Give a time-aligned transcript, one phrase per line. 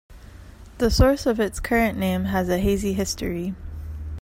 [0.79, 3.53] The source of its current name has a hazy history.